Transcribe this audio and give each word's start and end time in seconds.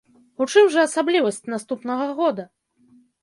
У 0.43 0.45
чым 0.51 0.69
жа 0.75 0.85
асаблівасць 0.87 1.45
наступнага 1.55 2.09
года? 2.21 2.43